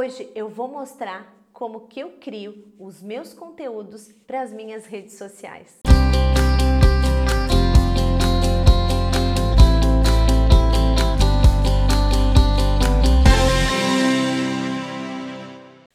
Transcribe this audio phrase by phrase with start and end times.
[0.00, 5.18] Hoje eu vou mostrar como que eu crio os meus conteúdos para as minhas redes
[5.18, 5.80] sociais.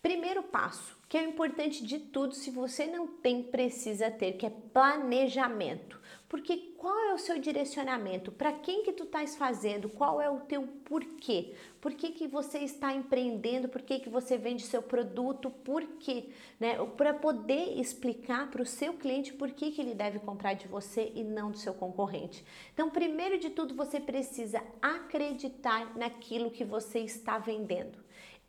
[0.02, 4.46] Primeiro passo, que é o importante de tudo, se você não tem, precisa ter, que
[4.46, 5.98] é planejamento.
[6.34, 8.32] Porque qual é o seu direcionamento?
[8.32, 9.88] Para quem que tu estás fazendo?
[9.88, 11.54] Qual é o teu porquê?
[11.80, 13.70] Por que, que você está empreendendo?
[13.70, 15.52] Por que, que você vende seu produto?
[15.52, 16.30] Por quê?
[16.60, 16.84] Né?
[16.98, 21.12] Para poder explicar para o seu cliente por que, que ele deve comprar de você
[21.14, 22.44] e não do seu concorrente.
[22.74, 28.00] Então, primeiro de tudo, você precisa acreditar naquilo que você está vendendo.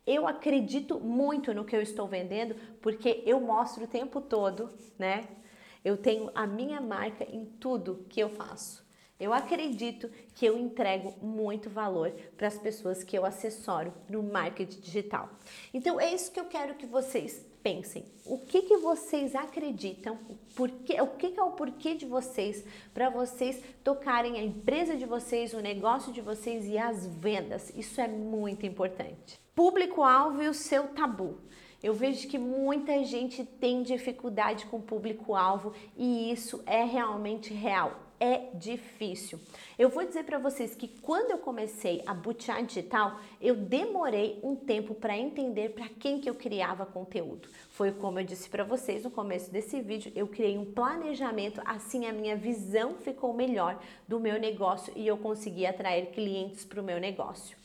[0.07, 5.27] Eu acredito muito no que eu estou vendendo porque eu mostro o tempo todo, né?
[5.85, 8.83] Eu tenho a minha marca em tudo que eu faço.
[9.19, 14.81] Eu acredito que eu entrego muito valor para as pessoas que eu assessoro no marketing
[14.81, 15.29] digital.
[15.71, 18.03] Então é isso que eu quero que vocês pensem.
[18.25, 20.17] O que, que vocês acreditam?
[20.55, 25.05] Porquê, o que, que é o porquê de vocês para vocês tocarem a empresa de
[25.05, 27.71] vocês, o negócio de vocês e as vendas?
[27.75, 29.39] Isso é muito importante.
[29.53, 31.37] Público-alvo e o seu tabu.
[31.85, 37.99] Eu vejo que muita gente tem dificuldade com o público-alvo e isso é realmente real.
[38.19, 39.39] É difícil.
[39.77, 44.55] Eu vou dizer para vocês que quando eu comecei a butiar digital, eu demorei um
[44.55, 47.49] tempo para entender para quem que eu criava conteúdo.
[47.69, 52.07] Foi como eu disse para vocês no começo desse vídeo, eu criei um planejamento, assim
[52.07, 56.83] a minha visão ficou melhor do meu negócio e eu consegui atrair clientes para o
[56.83, 57.55] meu negócio.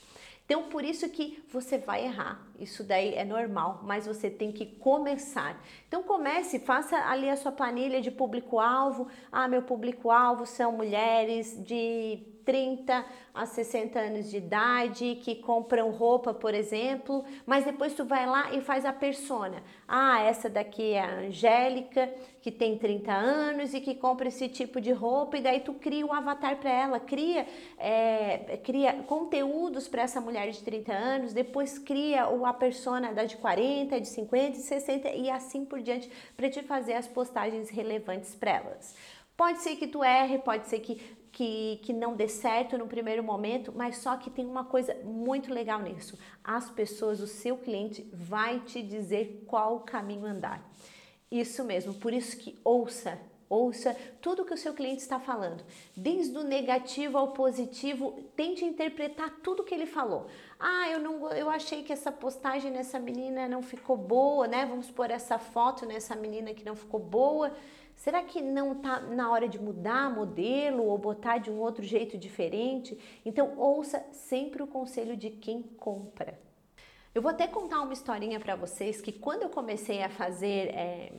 [0.51, 2.45] Então, por isso que você vai errar.
[2.59, 5.63] Isso daí é normal, mas você tem que começar.
[5.87, 9.07] Então, comece, faça ali a sua planilha de público-alvo.
[9.31, 12.19] Ah, meu público-alvo são mulheres de
[12.51, 18.27] 30 a 60 anos de idade que compram roupa, por exemplo, mas depois tu vai
[18.27, 19.63] lá e faz a persona.
[19.87, 24.81] Ah, essa daqui é a Angélica, que tem 30 anos e que compra esse tipo
[24.81, 27.47] de roupa, e daí tu cria um avatar para ela, cria,
[27.79, 33.37] é, cria conteúdos para essa mulher de 30 anos, depois cria a persona da de
[33.37, 38.35] 40, de 50, de 60 e assim por diante, para te fazer as postagens relevantes
[38.35, 38.97] para elas.
[39.37, 41.01] Pode ser que tu erre, pode ser que
[41.33, 45.53] que, que não dê certo no primeiro momento, mas só que tem uma coisa muito
[45.53, 46.19] legal nisso.
[46.43, 50.69] As pessoas, o seu cliente vai te dizer qual caminho andar.
[51.31, 53.17] Isso mesmo, por isso que ouça,
[53.49, 55.65] ouça tudo que o seu cliente está falando.
[55.97, 60.27] Desde o negativo ao positivo, tente interpretar tudo que ele falou.
[60.59, 64.67] Ah, eu não eu achei que essa postagem nessa menina não ficou boa, né?
[64.67, 67.53] Vamos pôr essa foto nessa menina que não ficou boa.
[68.01, 72.17] Será que não está na hora de mudar modelo ou botar de um outro jeito
[72.17, 72.99] diferente?
[73.27, 76.41] Então, ouça sempre o conselho de quem compra.
[77.15, 81.13] Eu vou até contar uma historinha para vocês que quando eu comecei a fazer é,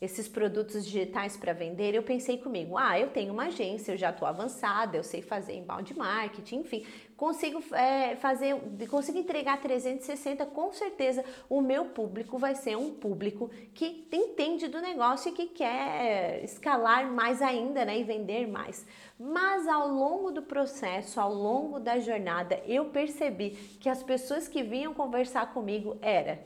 [0.00, 4.10] esses produtos digitais para vender, eu pensei comigo, ah, eu tenho uma agência, eu já
[4.10, 6.84] estou avançada, eu sei fazer embalde marketing, enfim,
[7.16, 8.54] consigo é, fazer,
[8.90, 14.80] consigo entregar 360, com certeza o meu público vai ser um público que entende do
[14.80, 18.86] negócio e que quer escalar mais ainda, né, e vender mais.
[19.18, 24.62] Mas ao longo do processo, ao longo da jornada, eu percebi que as pessoas que
[24.62, 26.44] vinham conversar comigo era,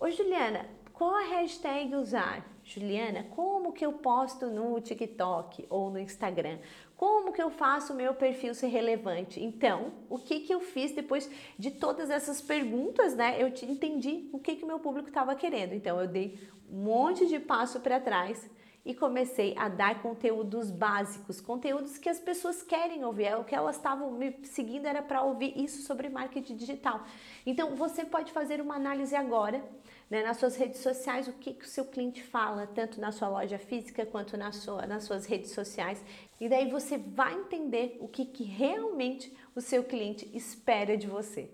[0.00, 2.44] Ô Juliana, qual a hashtag usar?
[2.68, 6.58] Juliana, como que eu posto no TikTok ou no Instagram?
[6.94, 9.42] Como que eu faço o meu perfil ser relevante?
[9.42, 13.42] Então, o que que eu fiz depois de todas essas perguntas, né?
[13.42, 15.72] Eu entendi o que que o meu público estava querendo.
[15.72, 16.38] Então, eu dei
[16.70, 18.50] um monte de passo para trás
[18.84, 23.54] e comecei a dar conteúdos básicos, conteúdos que as pessoas querem ouvir, é o que
[23.54, 27.02] elas estavam me seguindo era para ouvir isso sobre marketing digital.
[27.46, 29.64] Então, você pode fazer uma análise agora
[30.10, 33.28] né, nas suas redes sociais, o que, que o seu cliente fala, tanto na sua
[33.28, 36.02] loja física quanto na sua, nas suas redes sociais.
[36.40, 41.50] E daí você vai entender o que, que realmente o seu cliente espera de você.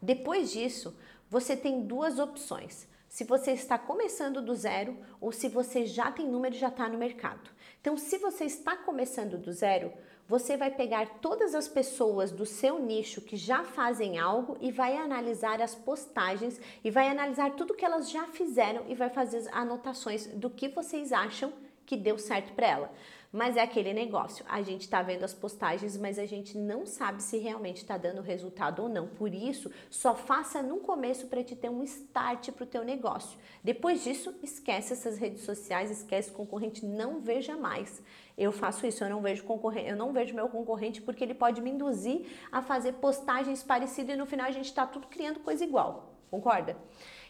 [0.00, 0.96] Depois disso,
[1.28, 2.88] você tem duas opções.
[3.08, 6.88] Se você está começando do zero ou se você já tem número e já está
[6.88, 7.50] no mercado.
[7.80, 9.92] Então, se você está começando do zero,
[10.30, 14.96] você vai pegar todas as pessoas do seu nicho que já fazem algo e vai
[14.96, 20.28] analisar as postagens e vai analisar tudo que elas já fizeram e vai fazer anotações
[20.28, 21.52] do que vocês acham
[21.84, 22.92] que deu certo para ela.
[23.32, 27.22] Mas é aquele negócio, a gente está vendo as postagens, mas a gente não sabe
[27.22, 29.06] se realmente está dando resultado ou não.
[29.06, 33.38] Por isso, só faça no começo para te ter um start para o teu negócio.
[33.62, 38.02] Depois disso, esquece essas redes sociais, esquece concorrente, não veja mais.
[38.40, 41.60] Eu faço isso, eu não vejo concorrente, eu não vejo meu concorrente porque ele pode
[41.60, 45.62] me induzir a fazer postagens parecidas e no final a gente está tudo criando coisa
[45.62, 46.14] igual.
[46.30, 46.74] concorda?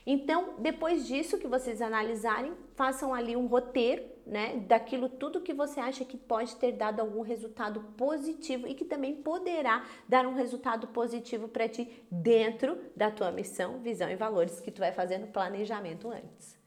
[0.07, 5.81] Então, depois disso que vocês analisarem, façam ali um roteiro, né, daquilo tudo que você
[5.81, 10.87] acha que pode ter dado algum resultado positivo e que também poderá dar um resultado
[10.87, 15.27] positivo para ti dentro da tua missão, visão e valores que tu vai fazer no
[15.27, 16.60] planejamento antes.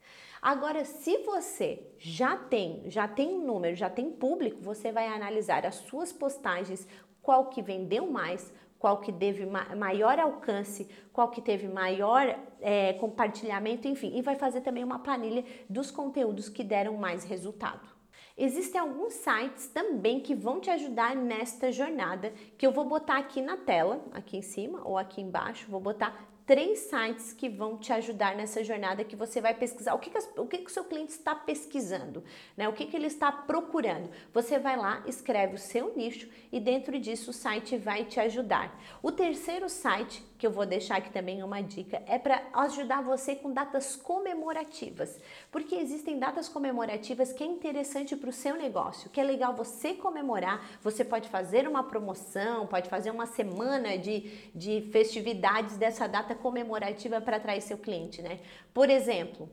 [0.44, 5.64] Agora, se você já tem, já tem um número, já tem público, você vai analisar
[5.64, 6.86] as suas postagens,
[7.22, 13.88] qual que vendeu mais, qual que teve maior alcance, qual que teve maior é, compartilhamento,
[13.88, 17.88] enfim, e vai fazer também uma planilha dos conteúdos que deram mais resultado.
[18.36, 23.40] Existem alguns sites também que vão te ajudar nesta jornada, que eu vou botar aqui
[23.40, 27.92] na tela, aqui em cima ou aqui embaixo, vou botar três sites que vão te
[27.92, 29.94] ajudar nessa jornada que você vai pesquisar.
[29.94, 32.22] O que, que, o, que, que o seu cliente está pesquisando,
[32.56, 32.68] né?
[32.68, 34.10] O que, que ele está procurando.
[34.32, 38.78] Você vai lá, escreve o seu nicho e dentro disso o site vai te ajudar.
[39.02, 43.36] O terceiro site que eu vou deixar aqui também uma dica é para ajudar você
[43.36, 45.18] com datas comemorativas,
[45.50, 49.94] porque existem datas comemorativas que é interessante para o seu negócio, que é legal você
[49.94, 50.64] comemorar.
[50.82, 57.20] Você pode fazer uma promoção, pode fazer uma semana de, de festividades dessa data comemorativa
[57.20, 58.40] para atrair seu cliente, né?
[58.72, 59.48] Por exemplo,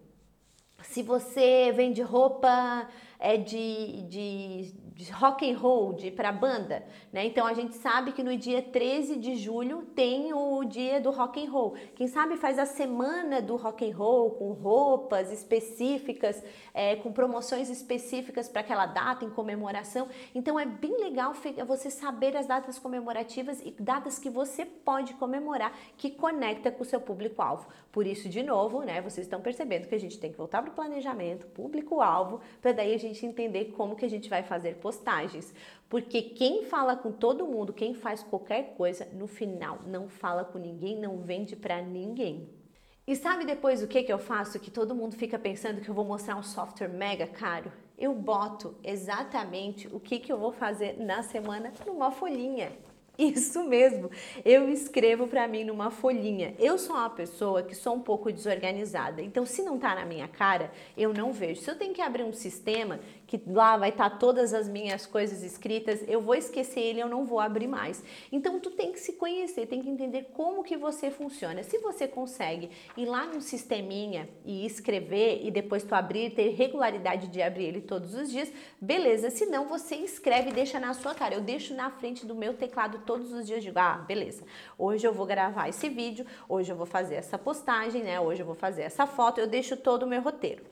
[0.84, 2.90] se você vende roupa
[3.22, 7.26] é, de, de de rock and roll, para banda, né?
[7.26, 11.44] Então a gente sabe que no dia 13 de julho tem o dia do rock
[11.44, 11.74] and roll.
[11.96, 17.68] Quem sabe faz a semana do rock and roll com roupas específicas, é, com promoções
[17.68, 20.08] específicas para aquela data em comemoração.
[20.36, 21.34] Então é bem legal
[21.66, 26.86] você saber as datas comemorativas e datas que você pode comemorar que conecta com o
[26.86, 27.68] seu público-alvo.
[27.92, 29.02] Por isso, de novo, né?
[29.02, 32.94] Vocês estão percebendo que a gente tem que voltar para o planejamento, público-alvo, para daí
[32.94, 35.54] a gente entender como que a gente vai fazer postagens.
[35.90, 40.58] Porque quem fala com todo mundo, quem faz qualquer coisa, no final não fala com
[40.58, 42.50] ninguém, não vende para ninguém.
[43.06, 44.60] E sabe depois o que, que eu faço?
[44.60, 47.72] Que todo mundo fica pensando que eu vou mostrar um software mega caro?
[47.98, 52.72] Eu boto exatamente o que, que eu vou fazer na semana numa folhinha.
[53.18, 54.10] Isso mesmo,
[54.44, 56.56] eu escrevo para mim numa folhinha.
[56.58, 60.28] Eu sou uma pessoa que sou um pouco desorganizada, então se não tá na minha
[60.28, 61.62] cara, eu não vejo.
[61.62, 65.06] Se eu tenho que abrir um sistema que lá vai estar tá todas as minhas
[65.06, 68.04] coisas escritas, eu vou esquecer ele, eu não vou abrir mais.
[68.32, 71.64] Então tu tem que se conhecer, tem que entender como que você funciona.
[71.64, 77.28] Se você consegue ir lá num sisteminha e escrever e depois tu abrir, ter regularidade
[77.28, 79.30] de abrir ele todos os dias, beleza.
[79.30, 81.36] Se não, você escreve e deixa na sua cara.
[81.36, 84.44] Eu deixo na frente do meu teclado todos os dias, digo, ah, beleza.
[84.78, 88.20] Hoje eu vou gravar esse vídeo, hoje eu vou fazer essa postagem, né?
[88.20, 90.64] Hoje eu vou fazer essa foto, eu deixo todo o meu roteiro.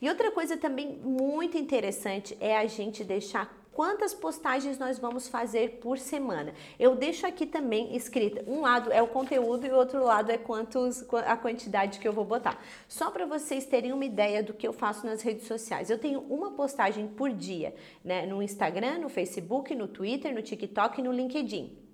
[0.00, 5.78] E outra coisa também muito interessante é a gente deixar quantas postagens nós vamos fazer
[5.80, 6.52] por semana.
[6.78, 10.36] Eu deixo aqui também escrita, um lado é o conteúdo e o outro lado é
[10.36, 12.62] quantos a quantidade que eu vou botar.
[12.86, 15.88] Só para vocês terem uma ideia do que eu faço nas redes sociais.
[15.88, 17.74] Eu tenho uma postagem por dia,
[18.04, 21.89] né, no Instagram, no Facebook, no Twitter, no TikTok e no LinkedIn.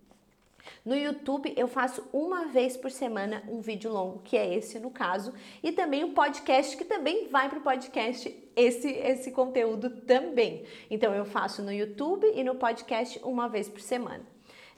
[0.85, 4.91] No YouTube eu faço uma vez por semana um vídeo longo, que é esse no
[4.91, 5.33] caso,
[5.63, 10.65] e também um podcast que também vai para o podcast esse esse conteúdo também.
[10.91, 14.25] Então eu faço no YouTube e no podcast uma vez por semana.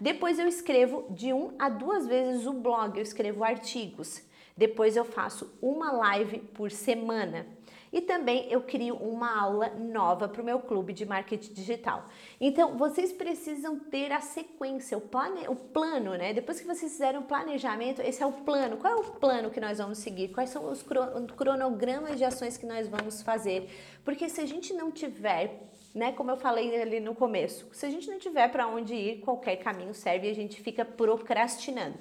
[0.00, 4.22] Depois eu escrevo de um a duas vezes o blog, eu escrevo artigos.
[4.56, 7.57] Depois eu faço uma live por semana.
[7.92, 12.08] E também eu crio uma aula nova para o meu clube de marketing digital.
[12.40, 16.32] Então, vocês precisam ter a sequência, o, plane, o plano, né?
[16.32, 18.76] Depois que vocês fizerem o planejamento, esse é o plano.
[18.76, 20.28] Qual é o plano que nós vamos seguir?
[20.28, 20.84] Quais são os
[21.36, 23.70] cronogramas de ações que nós vamos fazer?
[24.04, 27.90] Porque se a gente não tiver né, como eu falei ali no começo, se a
[27.90, 31.98] gente não tiver para onde ir, qualquer caminho serve e a gente fica procrastinando.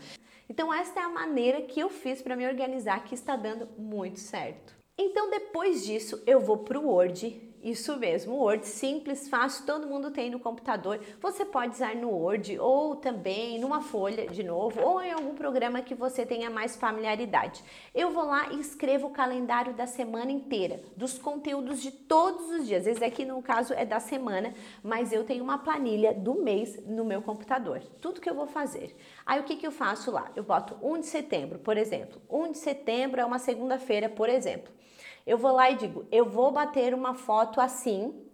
[0.50, 4.20] Então esta é a maneira que eu fiz para me organizar que está dando muito
[4.20, 4.76] certo.
[4.97, 10.09] Então depois disso eu vou para o Word, isso mesmo, Word simples, fácil, todo mundo
[10.09, 10.99] tem no computador.
[11.19, 15.81] Você pode usar no Word ou também numa folha de novo ou em algum programa
[15.81, 17.63] que você tenha mais familiaridade.
[17.93, 22.65] Eu vou lá e escrevo o calendário da semana inteira, dos conteúdos de todos os
[22.65, 22.87] dias.
[22.87, 27.03] Esse aqui no caso é da semana, mas eu tenho uma planilha do mês no
[27.03, 27.81] meu computador.
[27.99, 28.95] Tudo que eu vou fazer.
[29.25, 30.31] Aí o que, que eu faço lá?
[30.35, 32.21] Eu boto 1 de setembro, por exemplo.
[32.29, 34.77] 1 de setembro é uma segunda-feira, por exemplo.
[35.27, 38.25] Eu vou lá e digo, eu vou bater uma foto assim,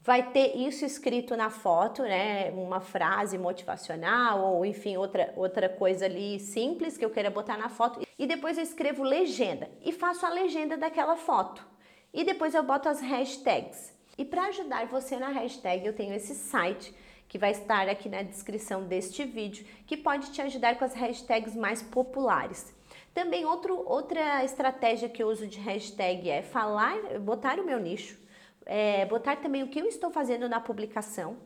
[0.00, 2.50] vai ter isso escrito na foto, né?
[2.52, 7.68] Uma frase motivacional ou enfim, outra, outra coisa ali simples que eu queira botar na
[7.68, 8.00] foto.
[8.18, 11.62] E depois eu escrevo legenda e faço a legenda daquela foto.
[12.10, 13.92] E depois eu boto as hashtags.
[14.16, 16.94] E para ajudar você na hashtag, eu tenho esse site
[17.28, 21.54] que vai estar aqui na descrição deste vídeo, que pode te ajudar com as hashtags
[21.54, 22.74] mais populares.
[23.12, 28.18] Também outro, outra estratégia que eu uso de hashtag é falar, botar o meu nicho,
[28.64, 31.36] é, botar também o que eu estou fazendo na publicação,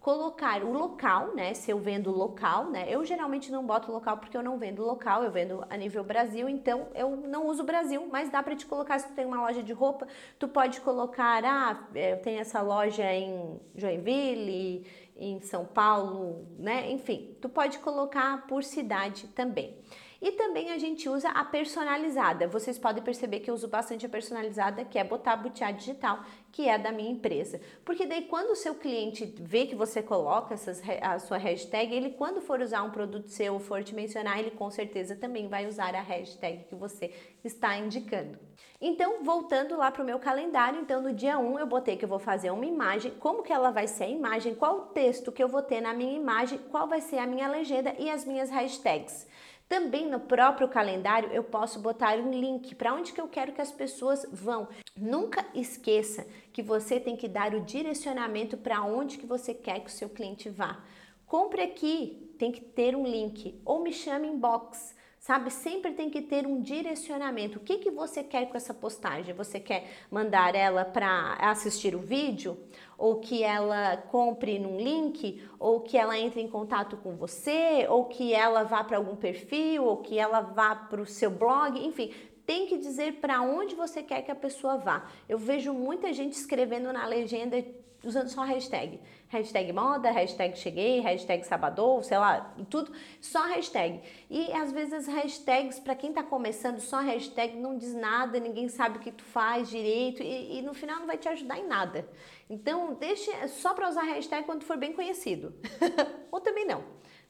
[0.00, 1.54] colocar o local, né?
[1.54, 2.86] Se eu vendo local, né?
[2.88, 6.48] Eu geralmente não boto local porque eu não vendo local, eu vendo a nível Brasil,
[6.48, 9.62] então eu não uso Brasil, mas dá para te colocar se tu tem uma loja
[9.62, 10.06] de roupa,
[10.38, 16.90] tu pode colocar, ah, é, eu tenho essa loja em Joinville, em São Paulo, né?
[16.92, 19.76] Enfim, tu pode colocar por cidade também.
[20.20, 22.48] E também a gente usa a personalizada.
[22.48, 26.68] Vocês podem perceber que eu uso bastante a personalizada, que é botar butiá digital, que
[26.68, 27.60] é da minha empresa.
[27.84, 32.10] Porque daí quando o seu cliente vê que você coloca essas, a sua hashtag, ele
[32.10, 35.94] quando for usar um produto seu for te mencionar, ele com certeza também vai usar
[35.94, 38.38] a hashtag que você está indicando.
[38.80, 42.08] Então, voltando lá para o meu calendário, então no dia 1 eu botei que eu
[42.08, 45.42] vou fazer uma imagem, como que ela vai ser a imagem, qual o texto que
[45.42, 48.50] eu vou ter na minha imagem, qual vai ser a minha legenda e as minhas
[48.50, 49.26] hashtags.
[49.68, 53.60] Também no próprio calendário eu posso botar um link para onde que eu quero que
[53.60, 54.66] as pessoas vão.
[54.96, 59.90] Nunca esqueça que você tem que dar o direcionamento para onde que você quer que
[59.90, 60.82] o seu cliente vá.
[61.26, 64.96] Compre aqui, tem que ter um link ou me chame em box
[65.28, 65.50] sabe?
[65.50, 67.58] Sempre tem que ter um direcionamento.
[67.58, 69.34] O que, que você quer com essa postagem?
[69.34, 72.56] Você quer mandar ela para assistir o vídeo?
[72.96, 75.46] Ou que ela compre num link?
[75.58, 77.86] Ou que ela entre em contato com você?
[77.90, 79.84] Ou que ela vá para algum perfil?
[79.84, 81.78] Ou que ela vá para o seu blog?
[81.78, 82.10] Enfim,
[82.46, 85.10] tem que dizer para onde você quer que a pessoa vá.
[85.28, 87.62] Eu vejo muita gente escrevendo na legenda
[88.04, 89.00] usando só hashtag.
[89.28, 94.00] Hashtag moda, hashtag cheguei, hashtag sabadou, sei lá, tudo, só hashtag.
[94.30, 98.68] E às vezes as hashtags, para quem tá começando, só hashtag não diz nada, ninguém
[98.68, 101.66] sabe o que tu faz direito e, e no final não vai te ajudar em
[101.66, 102.08] nada.
[102.48, 105.54] Então, deixe só para usar hashtag quando for bem conhecido.
[106.32, 106.82] Ou também não.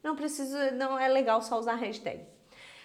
[0.03, 2.38] Não precisa, não é legal só usar hashtag.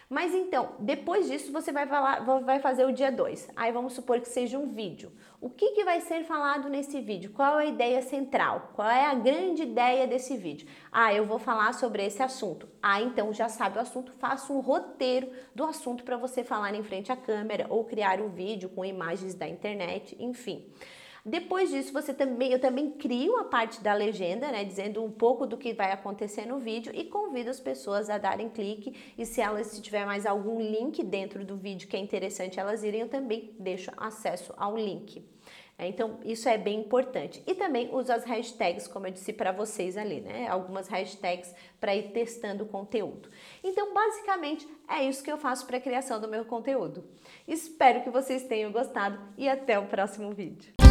[0.09, 3.49] Mas então, depois disso você vai, falar, vai fazer o dia 2.
[3.55, 5.11] Aí vamos supor que seja um vídeo.
[5.41, 7.31] O que, que vai ser falado nesse vídeo?
[7.31, 8.71] Qual é a ideia central?
[8.73, 10.67] Qual é a grande ideia desse vídeo?
[10.91, 12.67] Ah, eu vou falar sobre esse assunto.
[12.81, 16.83] Ah, então já sabe o assunto, faça um roteiro do assunto para você falar em
[16.83, 20.65] frente à câmera ou criar um vídeo com imagens da internet, enfim.
[21.25, 25.47] Depois disso, você também, eu também crio a parte da legenda, né, dizendo um pouco
[25.47, 29.39] do que vai acontecer no vídeo e convido as pessoas a darem clique e se
[29.39, 33.07] elas se tiver mais algum link dentro do vídeo que é interessante elas irem, eu
[33.07, 35.25] também deixo acesso ao link.
[35.77, 37.41] É, então, isso é bem importante.
[37.47, 40.47] E também uso as hashtags, como eu disse para vocês ali, né?
[40.47, 43.29] Algumas hashtags para ir testando o conteúdo.
[43.63, 47.03] Então, basicamente, é isso que eu faço para a criação do meu conteúdo.
[47.47, 50.82] Espero que vocês tenham gostado e até o próximo vídeo.